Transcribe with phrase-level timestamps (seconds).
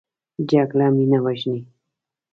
[0.49, 1.59] جګړه مینه وژني